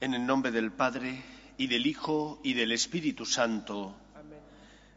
[0.00, 1.22] En el nombre del Padre,
[1.58, 3.94] y del Hijo, y del Espíritu Santo,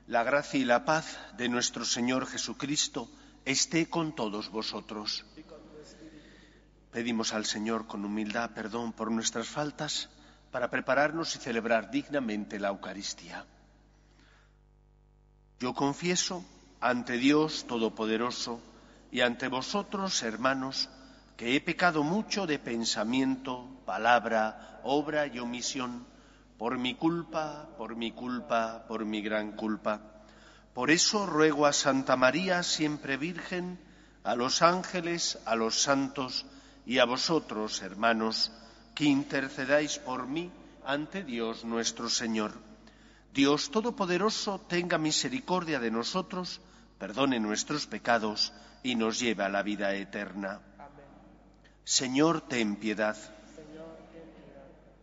[0.07, 3.09] la gracia y la paz de nuestro Señor Jesucristo
[3.43, 5.25] esté con todos vosotros.
[6.91, 10.09] Pedimos al Señor con humildad perdón por nuestras faltas
[10.51, 13.45] para prepararnos y celebrar dignamente la Eucaristía.
[15.59, 16.43] Yo confieso
[16.81, 18.59] ante Dios Todopoderoso
[19.09, 20.89] y ante vosotros, hermanos,
[21.37, 26.05] que he pecado mucho de pensamiento, palabra, obra y omisión,
[26.57, 30.01] por mi culpa, por mi culpa, por mi gran culpa.
[30.73, 33.79] Por eso ruego a Santa María, siempre Virgen,
[34.23, 36.45] a los ángeles, a los santos,
[36.85, 38.51] y a vosotros, hermanos,
[38.95, 40.51] que intercedáis por mí
[40.85, 42.53] ante Dios nuestro Señor.
[43.33, 46.59] Dios Todopoderoso tenga misericordia de nosotros,
[46.97, 48.51] perdone nuestros pecados
[48.83, 50.59] y nos lleve a la vida eterna.
[51.83, 53.17] Señor, ten piedad.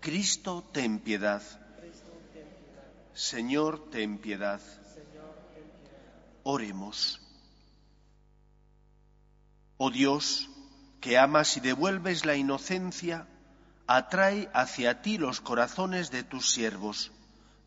[0.00, 1.42] Cristo, ten piedad.
[3.14, 4.60] Señor, ten piedad.
[6.44, 7.20] Oremos.
[9.76, 10.48] Oh Dios,
[11.00, 13.26] que amas y devuelves la inocencia,
[13.86, 17.12] atrae hacia ti los corazones de tus siervos,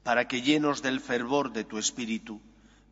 [0.04, 2.42] para que llenos del fervor de tu espíritu,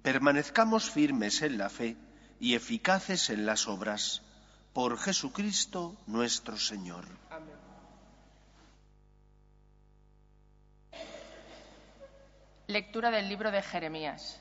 [0.01, 1.97] permanezcamos firmes en la fe
[2.39, 4.21] y eficaces en las obras.
[4.73, 7.05] Por Jesucristo nuestro Señor.
[12.67, 14.39] Lectura del libro de Jeremías.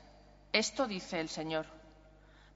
[0.53, 1.78] Esto dice el Señor.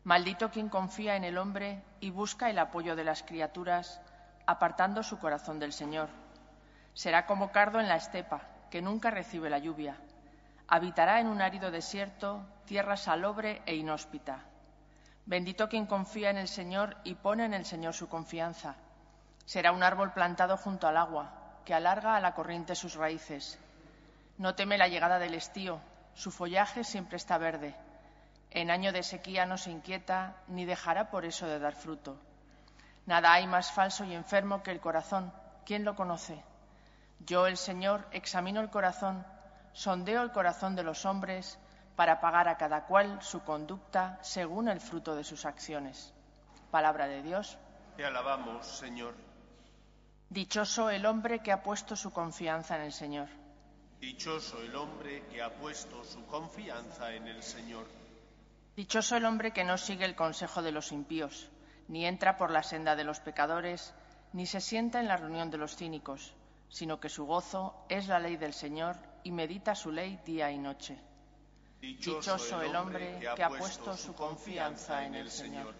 [0.03, 4.02] Maldito quien confía en el hombre y busca el apoyo de las criaturas,
[4.46, 6.09] apartando su corazón del Señor.
[6.94, 9.96] Será como cardo en la estepa, que nunca recibe la lluvia.
[10.68, 14.40] Habitará en un árido desierto, tierra salobre e inhóspita.
[15.25, 18.75] Bendito quien confía en el Señor y pone en el Señor su confianza.
[19.46, 21.31] Será un árbol plantado junto al agua,
[21.64, 23.58] que alarga a la corriente sus raíces.
[24.38, 25.80] No teme la llegada del estío,
[26.14, 27.74] su follaje siempre está verde
[28.53, 32.18] en año de sequía no se inquieta, ni dejará por eso de dar fruto.
[33.08, 35.34] Nada hay más falso y enfermo que el corazón.
[35.66, 36.41] ¿Quién lo conoce?
[37.19, 39.25] Yo, el Señor, examino el corazón,
[39.74, 41.58] sondeo el corazón de los hombres
[41.96, 46.14] para pagar a cada cual su conducta según el fruto de sus acciones.
[46.70, 47.58] Palabra de Dios.
[47.97, 49.16] Te alabamos, Señor.
[50.30, 53.30] Dichoso el hombre que ha puesto su confianza en el Señor.
[54.00, 58.03] Dichoso el hombre que ha puesto su confianza en el Señor.
[58.75, 61.51] Dichoso el hombre que no sigue el consejo de los impíos,
[61.88, 63.94] ni entra por la senda de los pecadores,
[64.34, 66.34] ni se sienta en la reunión de los cínicos,
[66.69, 70.57] sino que su gozo es la ley del Señor y medita su ley día y
[70.57, 71.00] noche.
[71.79, 75.75] Dichoso, el hombre que ha puesto su confianza en el Señor.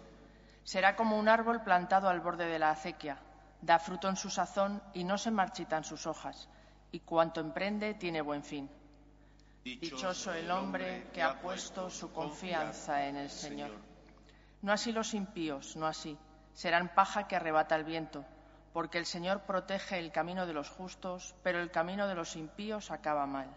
[0.62, 3.18] Será como un árbol plantado al borde de la acequia,
[3.60, 6.48] da fruto en su sazón y no se marchitan sus hojas,
[6.92, 8.70] y cuanto emprende tiene buen fin.
[9.64, 13.70] Dichoso el hombre que ha puesto su confianza en el Señor.
[14.60, 16.18] No así los impíos, no así.
[16.52, 18.26] Serán paja que arrebata el viento,
[18.74, 22.90] porque el Señor protege el camino de los justos, pero el camino de los impíos
[22.90, 23.48] acaba mal.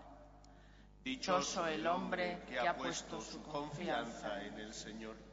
[1.03, 5.26] Dichoso el hombre que ha puesto su confianza en el Señor.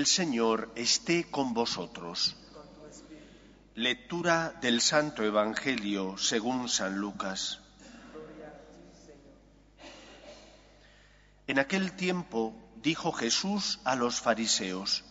[0.00, 2.34] El Señor esté con vosotros.
[3.74, 7.60] Lectura del Santo Evangelio según San Lucas.
[11.46, 15.04] En aquel tiempo dijo Jesús a los fariseos,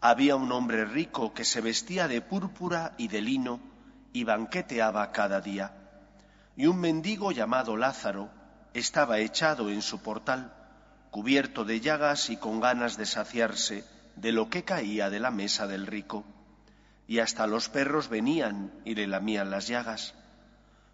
[0.00, 3.58] había un hombre rico que se vestía de púrpura y de lino
[4.12, 5.74] y banqueteaba cada día,
[6.56, 8.30] y un mendigo llamado Lázaro
[8.74, 10.54] estaba echado en su portal,
[11.10, 15.66] cubierto de llagas y con ganas de saciarse de lo que caía de la mesa
[15.66, 16.24] del rico,
[17.06, 20.14] y hasta los perros venían y le lamían las llagas.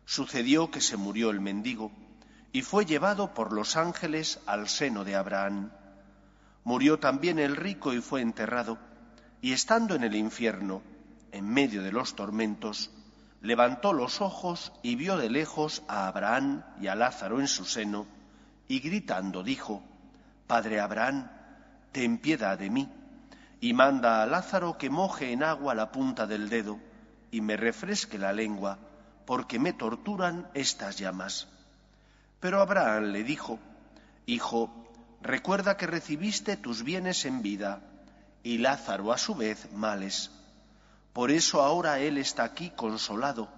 [0.04, 1.92] Sucedió que se murió el mendigo
[2.52, 5.70] y fue llevado por los ángeles al seno de Abraham.
[6.64, 8.78] Murió también el rico y fue enterrado,
[9.40, 10.82] y estando en el infierno,
[11.32, 12.90] en medio de los tormentos,
[13.40, 18.06] levantó los ojos y vio de lejos a Abraham y a Lázaro en su seno,
[18.68, 19.82] y gritando dijo,
[20.46, 21.30] Padre Abraham,
[21.92, 22.88] ten piedad de mí,
[23.60, 26.80] y manda a Lázaro que moje en agua la punta del dedo
[27.30, 28.78] y me refresque la lengua,
[29.26, 31.46] porque me torturan estas llamas.
[32.40, 33.58] Pero Abraham le dijo,
[34.26, 34.70] Hijo,
[35.20, 37.82] recuerda que recibiste tus bienes en vida,
[38.42, 40.30] y Lázaro a su vez males.
[41.12, 43.48] Por eso ahora él está aquí consolado,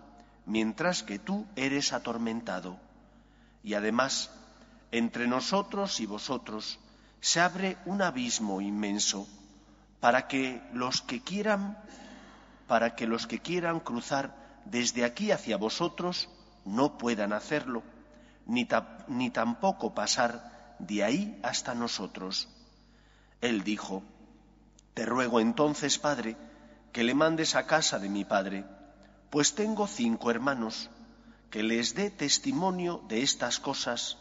[0.47, 2.77] mientras que tú eres atormentado.
[3.63, 4.31] Y además,
[4.91, 6.81] entre nosotros y vosotros
[7.21, 9.29] se abre un abismo inmenso
[10.03, 11.79] para que los que quieran
[12.67, 14.35] para que los que quieran cruzar
[14.65, 16.29] desde aquí hacia vosotros
[16.65, 17.85] no puedan hacerlo,
[18.47, 18.67] ni,
[19.07, 22.49] ni tampoco pasar de ahí hasta nosotros.
[23.41, 24.03] Él dijo,
[24.95, 26.37] Te ruego entonces, Padre,
[26.93, 28.65] que le mandes a casa de mi Padre,
[29.31, 30.91] pues tengo cinco hermanos,
[31.51, 34.17] que les dé testimonio de estas cosas,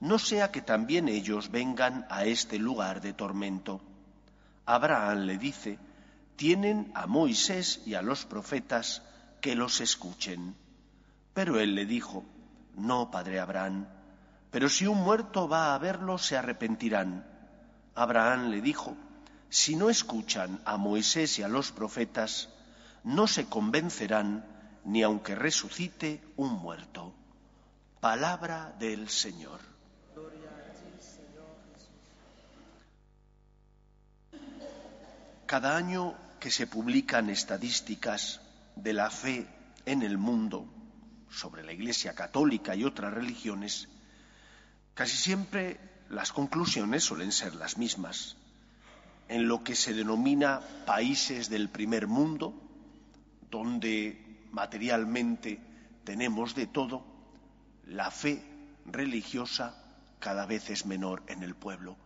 [0.00, 3.82] no sea que también ellos vengan a este lugar de tormento.
[4.66, 5.78] Abraham le dice,
[6.36, 9.02] tienen a Moisés y a los profetas
[9.40, 10.56] que los escuchen.
[11.34, 12.24] Pero él le dijo,
[12.74, 13.86] no, padre Abraham,
[14.50, 17.26] pero si un muerto va a verlo, se arrepentirán.
[17.94, 18.96] Abraham le dijo,
[19.48, 22.50] si no escuchan a Moisés y a los profetas,
[23.02, 24.44] no se convencerán
[24.84, 27.14] ni aunque resucite un muerto.
[28.00, 29.71] Palabra del Señor.
[35.52, 38.40] Cada año que se publican estadísticas
[38.74, 39.46] de la fe
[39.84, 40.64] en el mundo
[41.30, 43.86] sobre la Iglesia católica y otras religiones,
[44.94, 45.78] casi siempre
[46.08, 48.38] las conclusiones suelen ser las mismas.
[49.28, 52.54] En lo que se denomina países del primer mundo,
[53.50, 55.60] donde materialmente
[56.02, 57.04] tenemos de todo,
[57.88, 58.42] la fe
[58.86, 59.74] religiosa
[60.18, 61.98] cada vez es menor en el pueblo.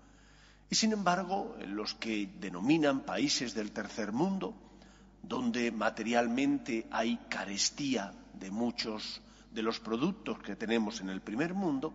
[0.69, 4.55] Y sin embargo, en los que denominan países del tercer mundo,
[5.23, 9.21] donde materialmente hay carestía de muchos
[9.53, 11.95] de los productos que tenemos en el primer mundo,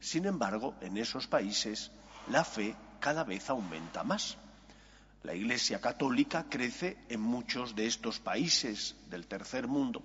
[0.00, 1.90] sin embargo, en esos países
[2.28, 4.36] la fe cada vez aumenta más.
[5.22, 10.02] La Iglesia católica crece en muchos de estos países del tercer mundo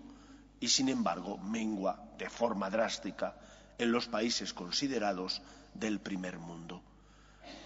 [0.60, 3.36] y, sin embargo, mengua de forma drástica
[3.78, 5.42] en los países considerados
[5.74, 6.82] del primer mundo.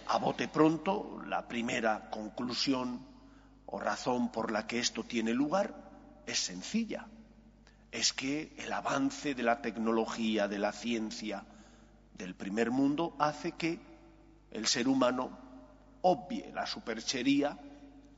[0.06, 3.06] A bote pronto, la primera conclusión
[3.66, 5.74] o razón por la que esto tiene lugar
[6.26, 7.06] es sencilla.
[7.92, 11.44] Es que el avance de la tecnología, de la ciencia
[12.16, 13.78] del primer mundo hace que
[14.50, 15.30] el ser humano
[16.02, 17.58] obvie la superchería,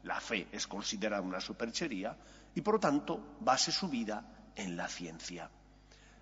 [0.04, 2.16] la fe es considerada una superchería,
[2.54, 4.24] y por lo tanto base su vida
[4.56, 5.50] en la ciencia.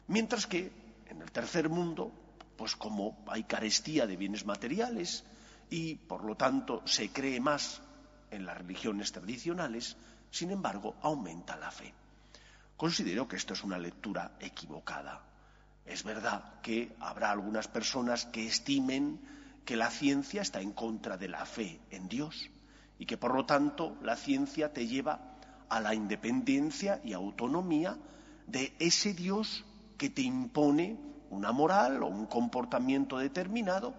[0.09, 0.73] Mientras que
[1.07, 2.13] en el tercer mundo,
[2.59, 5.25] pues como hay carestía de bienes materiales,
[5.71, 7.81] y, por lo tanto, se cree más
[8.33, 9.97] en las religiones tradicionales,
[10.31, 11.95] sin embargo, aumenta la fe.
[12.77, 15.23] Considero que esto es una lectura equivocada.
[15.87, 19.21] Es verdad que habrá algunas personas que estimen
[19.65, 22.51] que la ciencia está en contra de la fe en Dios
[22.99, 25.37] y que, por lo tanto, la ciencia te lleva
[25.69, 27.97] a la independencia y autonomía
[28.47, 29.65] de ese Dios
[29.97, 30.99] que te impone
[31.31, 33.95] una moral o un comportamiento determinado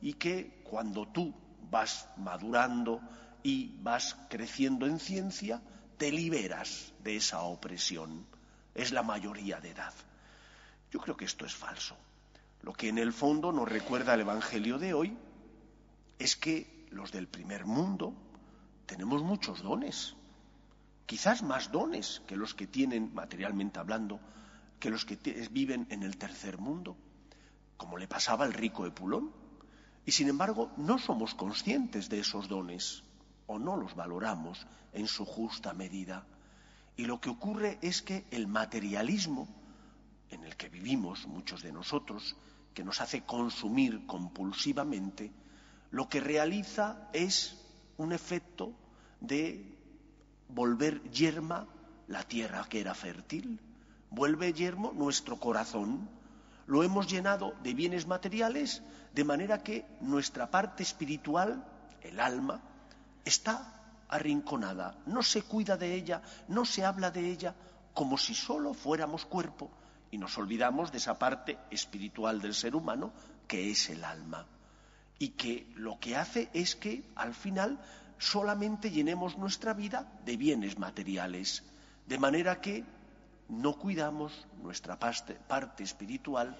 [0.00, 1.34] y que cuando tú
[1.70, 3.00] vas madurando
[3.42, 5.60] y vas creciendo en ciencia,
[5.96, 8.26] te liberas de esa opresión.
[8.74, 9.92] Es la mayoría de edad.
[10.90, 11.96] Yo creo que esto es falso.
[12.62, 15.16] Lo que en el fondo nos recuerda el Evangelio de hoy
[16.18, 18.14] es que los del primer mundo
[18.86, 20.14] tenemos muchos dones,
[21.06, 24.20] quizás más dones que los que tienen, materialmente hablando,
[24.84, 25.16] que los que
[25.50, 26.94] viven en el tercer mundo,
[27.78, 29.32] como le pasaba al rico de Pulón.
[30.04, 33.02] Y sin embargo, no somos conscientes de esos dones
[33.46, 36.26] o no los valoramos en su justa medida.
[36.98, 39.48] Y lo que ocurre es que el materialismo
[40.28, 42.36] en el que vivimos muchos de nosotros,
[42.74, 45.32] que nos hace consumir compulsivamente,
[45.92, 47.56] lo que realiza es
[47.96, 48.74] un efecto
[49.18, 49.64] de
[50.50, 51.66] volver yerma
[52.06, 53.58] la tierra que era fértil,
[54.14, 56.08] vuelve yermo nuestro corazón,
[56.66, 61.64] lo hemos llenado de bienes materiales, de manera que nuestra parte espiritual,
[62.02, 62.60] el alma,
[63.24, 67.54] está arrinconada, no se cuida de ella, no se habla de ella,
[67.92, 69.70] como si solo fuéramos cuerpo.
[70.10, 73.12] Y nos olvidamos de esa parte espiritual del ser humano
[73.48, 74.46] que es el alma.
[75.18, 77.80] Y que lo que hace es que al final
[78.18, 81.64] solamente llenemos nuestra vida de bienes materiales,
[82.06, 82.84] de manera que
[83.48, 86.56] no cuidamos nuestra parte, espiritual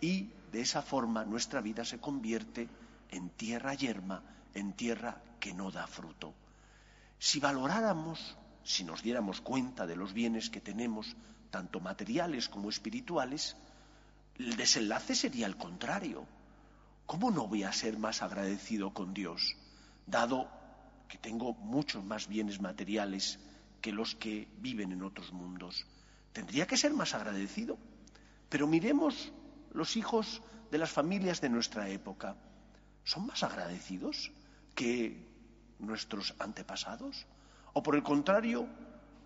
[0.00, 2.68] y de esa forma nuestra vida se convierte
[3.10, 4.22] en tierra yerma,
[4.54, 6.34] en tierra que no da fruto.
[7.18, 11.14] Si valoráramos, si nos diéramos cuenta de los bienes que tenemos,
[11.50, 13.56] tanto materiales como espirituales,
[14.38, 16.26] el desenlace sería el contrario.
[17.06, 19.56] ¿Cómo no voy a ser más agradecido con Dios,
[20.06, 20.48] dado
[21.08, 23.38] que tengo muchos más bienes materiales
[23.82, 25.86] que los que viven en otros mundos?
[26.32, 27.78] Tendría que ser más agradecido.
[28.48, 29.32] Pero miremos
[29.72, 32.36] los hijos de las familias de nuestra época.
[33.04, 34.30] ¿Son más agradecidos
[34.74, 35.26] que
[35.78, 37.26] nuestros antepasados?
[37.72, 38.66] ¿O por el contrario,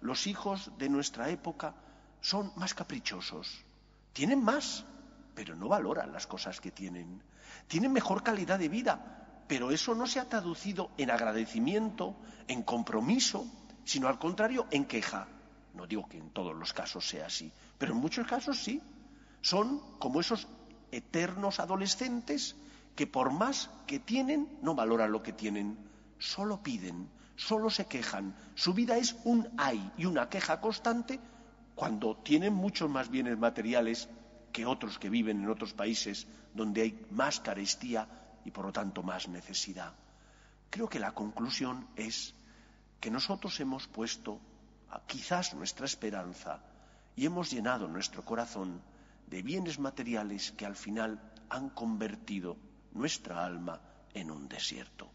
[0.00, 1.74] los hijos de nuestra época
[2.20, 3.64] son más caprichosos?
[4.12, 4.84] Tienen más,
[5.34, 7.22] pero no valoran las cosas que tienen.
[7.68, 12.16] Tienen mejor calidad de vida, pero eso no se ha traducido en agradecimiento,
[12.48, 13.46] en compromiso,
[13.84, 15.28] sino al contrario, en queja.
[15.76, 18.82] No digo que en todos los casos sea así, pero en muchos casos sí.
[19.42, 20.48] Son como esos
[20.90, 22.56] eternos adolescentes
[22.96, 25.78] que por más que tienen, no valoran lo que tienen,
[26.18, 28.34] solo piden, solo se quejan.
[28.54, 31.20] Su vida es un ay y una queja constante
[31.74, 34.08] cuando tienen muchos más bienes materiales
[34.52, 38.08] que otros que viven en otros países donde hay más carestía
[38.46, 39.92] y por lo tanto más necesidad.
[40.70, 42.34] Creo que la conclusión es
[42.98, 44.40] que nosotros hemos puesto
[45.06, 46.60] quizás nuestra esperanza
[47.14, 48.82] y hemos llenado nuestro corazón
[49.26, 52.56] de bienes materiales que al final han convertido
[52.92, 53.80] nuestra alma
[54.14, 55.10] en un desierto.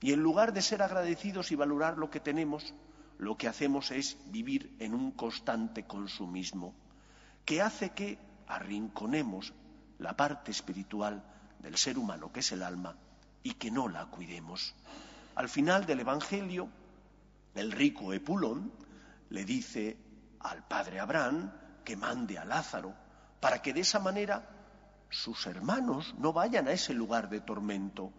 [0.00, 2.74] Y en lugar de ser agradecidos y valorar lo que tenemos,
[3.18, 6.74] lo que hacemos es vivir en un constante consumismo
[7.44, 9.54] que hace que arrinconemos
[9.98, 11.24] la parte espiritual
[11.60, 12.96] del ser humano, que es el alma,
[13.42, 14.74] y que no la cuidemos.
[15.34, 16.68] Al final del Evangelio,
[17.54, 18.72] el rico Epulón
[19.30, 19.96] le dice
[20.40, 21.52] al padre Abraham
[21.84, 22.94] que mande a Lázaro
[23.40, 24.48] para que de esa manera
[25.10, 28.12] sus hermanos no vayan a ese lugar de tormento.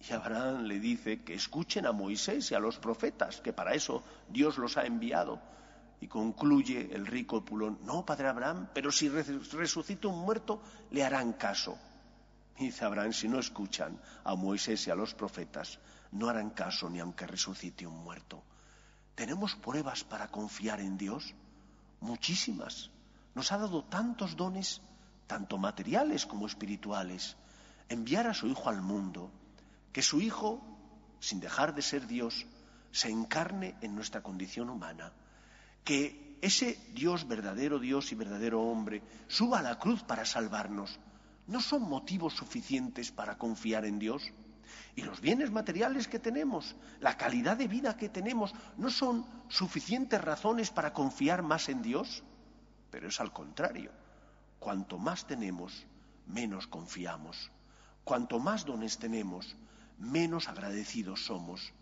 [0.00, 4.02] Y Abraham le dice que escuchen a Moisés y a los profetas, que para eso
[4.28, 5.40] Dios los ha enviado.
[6.00, 11.34] Y concluye el rico Pulón, no, padre Abraham, pero si resucita un muerto, le harán
[11.34, 11.76] caso.
[12.56, 15.78] Y dice Abraham, si no escuchan a Moisés y a los profetas,
[16.12, 18.42] no harán caso ni aunque resucite un muerto.
[19.14, 21.34] ¿Tenemos pruebas para confiar en Dios?
[22.00, 22.90] Muchísimas.
[23.34, 24.80] Nos ha dado tantos dones,
[25.26, 27.36] tanto materiales como espirituales.
[27.88, 29.30] Enviar a su Hijo al mundo,
[29.92, 30.60] que su Hijo,
[31.20, 32.46] sin dejar de ser Dios,
[32.92, 35.12] se encarne en nuestra condición humana,
[35.84, 40.98] que ese Dios, verdadero Dios y verdadero hombre, suba a la cruz para salvarnos,
[41.46, 44.22] ¿no son motivos suficientes para confiar en Dios?
[44.94, 50.20] Y los bienes materiales que tenemos, la calidad de vida que tenemos, ¿no son suficientes
[50.20, 52.22] razones para confiar más en Dios?
[52.90, 53.90] Pero es al contrario.
[54.58, 55.86] Cuanto más tenemos,
[56.26, 57.50] menos confiamos.
[58.04, 59.56] Cuanto más dones tenemos,
[59.98, 61.72] menos agradecidos somos,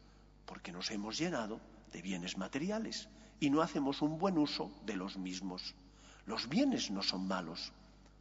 [0.47, 1.61] porque nos hemos llenado
[1.92, 3.08] de bienes materiales
[3.40, 5.75] y no hacemos un buen uso de los mismos.
[6.26, 7.73] Los bienes no son malos,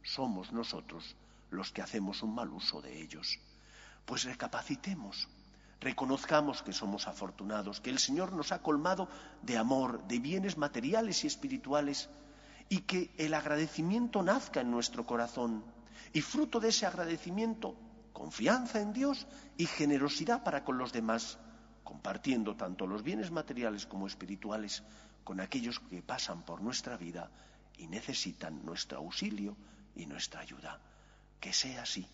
[0.02, 1.16] somos nosotros
[1.50, 3.38] los que hacemos un mal uso de ellos.
[4.08, 5.28] Pues recapacitemos,
[5.82, 9.06] reconozcamos que somos afortunados, que el Señor nos ha colmado
[9.42, 12.08] de amor, de bienes materiales y espirituales,
[12.70, 15.62] y que el agradecimiento nazca en nuestro corazón.
[16.14, 17.76] Y fruto de ese agradecimiento,
[18.14, 19.26] confianza en Dios
[19.58, 21.36] y generosidad para con los demás,
[21.84, 24.84] compartiendo tanto los bienes materiales como espirituales
[25.22, 27.30] con aquellos que pasan por nuestra vida
[27.76, 29.54] y necesitan nuestro auxilio
[29.94, 30.80] y nuestra ayuda.
[31.38, 32.08] Que sea así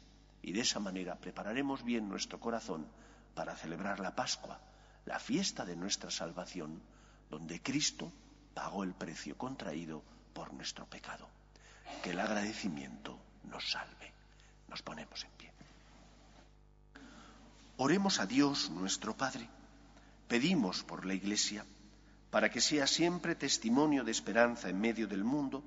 [0.44, 2.86] y de esa manera prepararemos bien nuestro corazón
[3.34, 4.60] para celebrar la Pascua,
[5.06, 6.82] la fiesta de nuestra salvación,
[7.30, 8.12] donde Cristo
[8.52, 10.02] pagó el precio contraído
[10.34, 11.28] por nuestro pecado.
[12.02, 14.12] Que el agradecimiento nos salve.
[14.68, 15.52] Nos ponemos en pie.
[17.78, 19.48] Oremos a Dios nuestro Padre.
[20.28, 21.64] Pedimos por la Iglesia
[22.30, 25.62] para que sea siempre testimonio de esperanza en medio del mundo,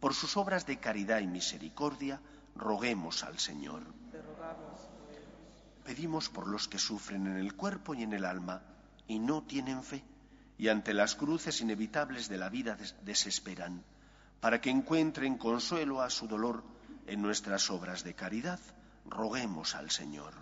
[0.00, 2.22] por sus obras de caridad y misericordia,
[2.54, 3.82] roguemos al Señor.
[5.86, 8.60] Pedimos por los que sufren en el cuerpo y en el alma
[9.06, 10.02] y no tienen fe,
[10.58, 13.84] y ante las cruces inevitables de la vida desesperan,
[14.40, 16.64] para que encuentren consuelo a su dolor
[17.06, 18.58] en nuestras obras de caridad,
[19.04, 20.34] roguemos al Señor.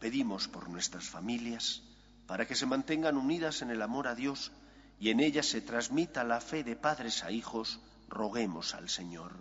[0.00, 1.82] Pedimos por nuestras familias,
[2.26, 4.50] para que se mantengan unidas en el amor a Dios
[4.98, 9.32] y en ellas se transmita la fe de padres a hijos, roguemos al Señor.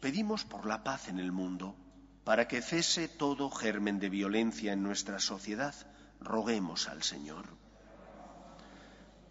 [0.00, 1.76] Pedimos por la paz en el mundo,
[2.26, 5.72] para que cese todo germen de violencia en nuestra sociedad,
[6.18, 7.46] roguemos al Señor.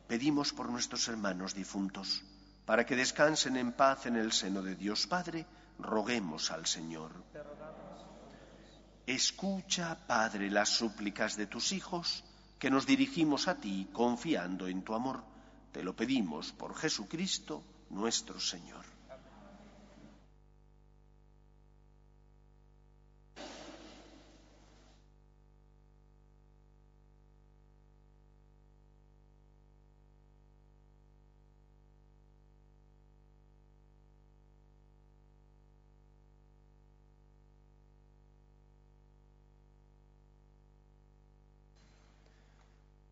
[0.08, 2.24] Pedimos por nuestros hermanos difuntos,
[2.66, 5.46] para que descansen en paz en el seno de Dios Padre,
[5.78, 7.12] roguemos al Señor.
[9.06, 12.24] Escucha, Padre, las súplicas de tus hijos,
[12.60, 15.22] que nos dirigimos a ti confiando en tu amor.
[15.74, 18.95] Te lo pedimos por Jesucristo nuestro Señor.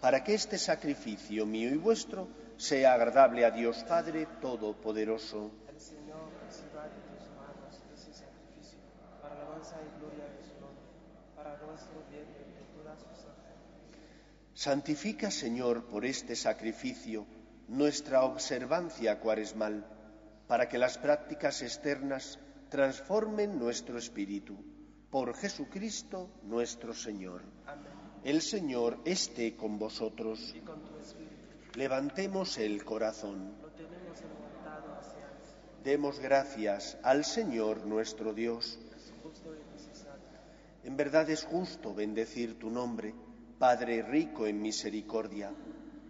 [0.00, 5.50] para que este sacrificio mío y vuestro sea agradable a Dios Padre Todopoderoso.
[5.68, 8.78] El Señor reciba de tus manos ese sacrificio,
[9.20, 10.84] para alabanza y gloria de su nombre,
[11.34, 13.26] para nuestro bien y de todas sus
[14.54, 17.26] Santifica, Señor, por este sacrificio
[17.68, 19.84] nuestra observancia cuaresmal,
[20.46, 22.38] para que las prácticas externas
[22.70, 24.56] transformen nuestro espíritu.
[25.10, 27.42] Por Jesucristo nuestro Señor.
[27.66, 28.05] Amén.
[28.26, 30.52] El Señor esté con vosotros.
[31.76, 33.52] Levantemos el corazón.
[35.84, 38.80] Demos gracias al Señor nuestro Dios.
[40.82, 43.14] En verdad es justo bendecir tu nombre,
[43.60, 45.52] Padre rico en misericordia.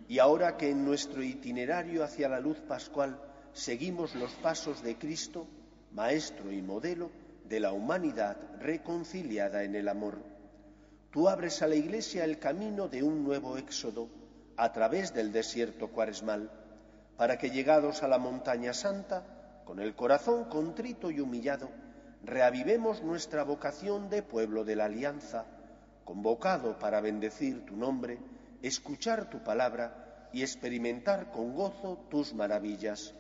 [0.08, 3.20] Y ahora que en nuestro itinerario hacia la luz pascual
[3.52, 5.46] seguimos los pasos de Cristo,
[5.92, 7.10] Maestro y modelo
[7.46, 10.35] de la humanidad reconciliada en el amor
[11.16, 14.10] tú abres a la Iglesia el camino de un nuevo éxodo
[14.58, 16.50] a través del desierto cuaresmal,
[17.16, 21.70] para que llegados a la montaña santa, con el corazón contrito y humillado,
[22.22, 25.46] reavivemos nuestra vocación de pueblo de la alianza,
[26.04, 28.18] convocado para bendecir tu nombre,
[28.60, 33.14] escuchar tu palabra y experimentar con gozo tus maravillas.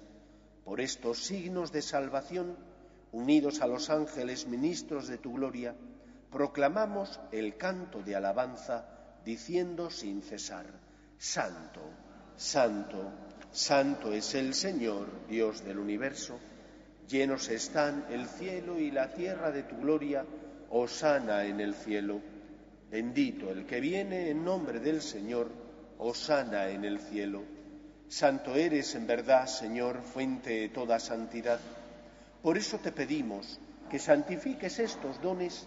[0.66, 2.58] Por estos signos de salvación,
[3.12, 5.74] unidos a los ángeles ministros de tu gloria,
[6.30, 8.86] proclamamos el canto de alabanza
[9.24, 10.66] diciendo sin cesar,
[11.18, 11.80] Santo,
[12.36, 13.10] Santo,
[13.50, 16.38] Santo es el Señor, Dios del universo,
[17.08, 20.24] llenos están el cielo y la tierra de tu gloria,
[20.70, 22.20] Osana en el cielo.
[22.90, 25.50] Bendito el que viene en nombre del Señor,
[25.98, 27.42] Osana en el cielo.
[28.08, 31.58] Santo eres en verdad, Señor, fuente de toda santidad.
[32.42, 33.58] Por eso te pedimos
[33.90, 35.66] que santifiques estos dones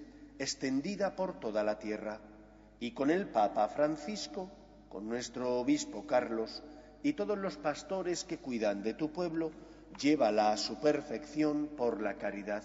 [0.41, 2.19] extendida por toda la tierra,
[2.79, 4.49] y con el Papa Francisco,
[4.89, 6.63] con nuestro Obispo Carlos
[7.03, 9.51] y todos los pastores que cuidan de tu pueblo,
[9.99, 12.63] llévala a su perfección por la caridad.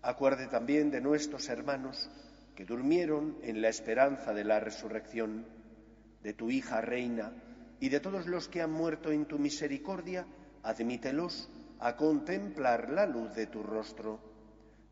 [0.00, 2.08] Acuerde también de nuestros hermanos
[2.56, 5.44] que durmieron en la esperanza de la resurrección,
[6.22, 7.34] de tu hija reina,
[7.78, 10.26] y de todos los que han muerto en tu misericordia,
[10.62, 14.29] admítelos a contemplar la luz de tu rostro.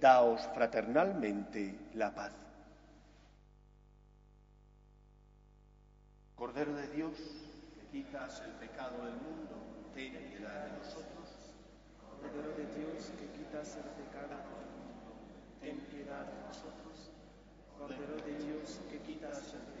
[0.00, 2.32] Daos fraternalmente la paz.
[6.34, 7.18] Cordero de Dios,
[7.74, 9.60] que quitas el pecado del mundo,
[9.94, 11.52] ten piedad de nosotros.
[12.00, 15.12] Cordero de Dios, que quitas el pecado del mundo,
[15.60, 17.10] ten piedad de nosotros.
[17.76, 19.80] Cordero de Dios, que quitas el pecado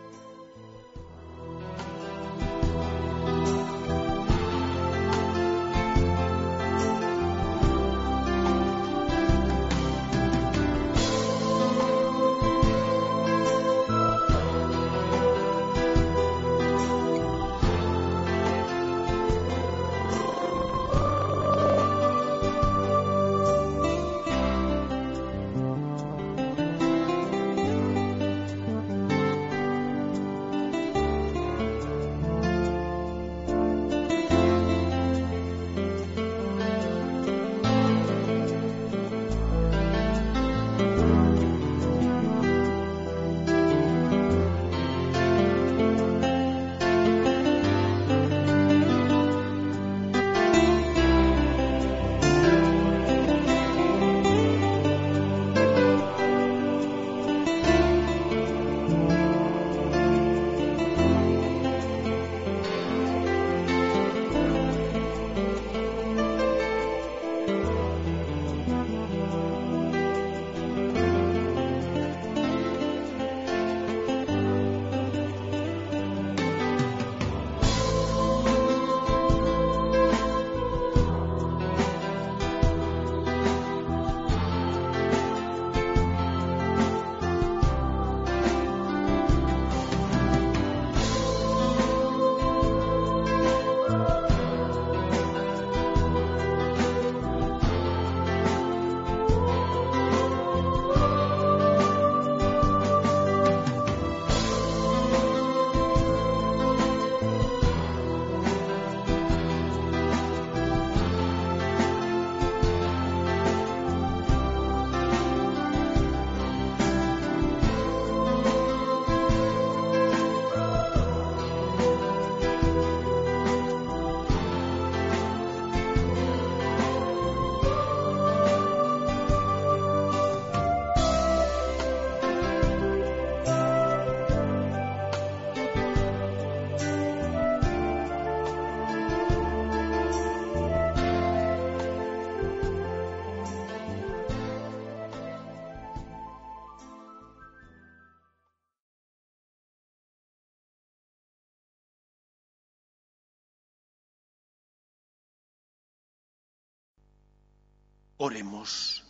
[158.23, 159.03] Oremos.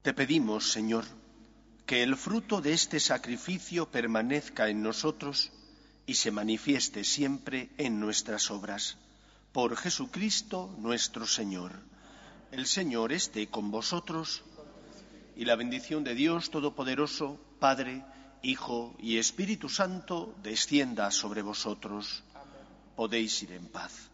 [0.00, 1.04] Te pedimos, Señor,
[1.84, 5.52] que el fruto de este sacrificio permanezca en nosotros
[6.06, 8.96] y se manifieste siempre en nuestras obras.
[9.52, 11.72] Por Jesucristo nuestro Señor.
[12.52, 14.44] El Señor esté con vosotros
[15.36, 18.02] y la bendición de Dios Todopoderoso, Padre,
[18.42, 22.24] Hijo y Espíritu Santo, descienda sobre vosotros.
[22.96, 24.13] Podéis ir en paz.